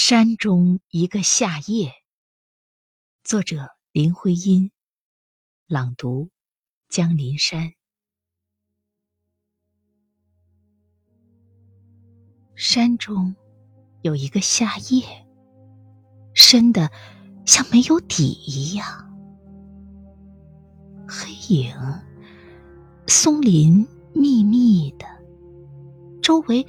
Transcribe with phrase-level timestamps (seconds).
[0.00, 1.92] 山中一个夏夜，
[3.24, 4.70] 作者林徽因，
[5.66, 6.30] 朗读
[6.88, 7.72] 江林山。
[12.54, 13.34] 山中
[14.02, 15.26] 有一个夏夜，
[16.32, 16.92] 深的
[17.44, 18.86] 像没有底一样，
[21.08, 21.74] 黑影，
[23.08, 23.84] 松林
[24.14, 25.04] 密密的，
[26.22, 26.64] 周围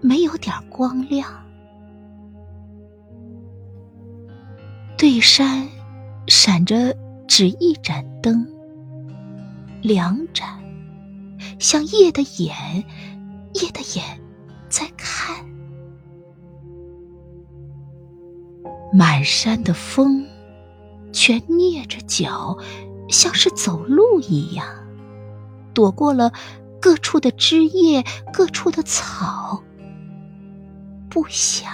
[0.00, 1.46] 没有点光亮。
[5.00, 5.66] 对山
[6.26, 6.94] 闪着
[7.26, 8.46] 只一盏灯，
[9.80, 10.62] 两盏，
[11.58, 12.84] 像夜的眼，
[13.54, 14.20] 夜的眼
[14.68, 15.42] 在看。
[18.92, 20.22] 满山的风，
[21.14, 22.58] 全蹑着脚，
[23.08, 24.66] 像是走路一样，
[25.72, 26.30] 躲过了
[26.78, 28.04] 各处的枝叶，
[28.34, 29.62] 各处的草，
[31.08, 31.72] 不想。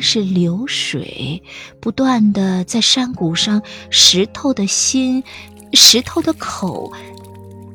[0.00, 1.42] 是流水
[1.80, 5.22] 不断的在山谷上，石头的心，
[5.72, 6.92] 石头的口，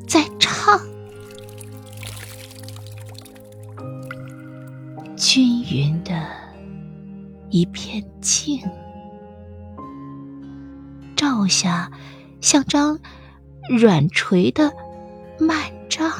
[0.06, 0.80] 在唱。
[5.16, 6.12] 均匀的
[7.50, 8.60] 一片静，
[11.16, 11.90] 照下
[12.40, 12.98] 像张
[13.68, 14.72] 软垂的
[15.38, 16.12] 幔帐。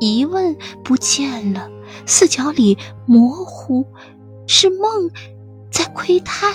[0.00, 1.70] 疑问不见了。
[2.06, 3.86] 四角里模糊，
[4.46, 5.10] 是梦
[5.70, 6.52] 在窥探。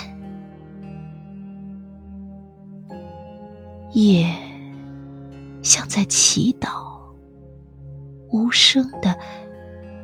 [3.92, 4.32] 夜
[5.62, 6.98] 像在祈祷，
[8.30, 9.16] 无声的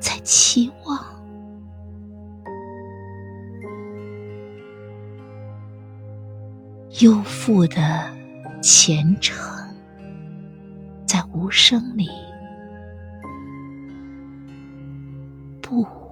[0.00, 0.98] 在期望。
[7.00, 8.12] 悠富的
[8.62, 9.38] 虔诚，
[11.06, 12.08] 在无声里。
[15.70, 16.09] 不。